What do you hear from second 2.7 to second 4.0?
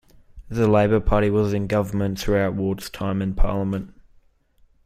time in Parliament.